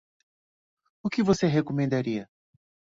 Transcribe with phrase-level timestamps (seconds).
[1.03, 2.27] O que você recomendaria?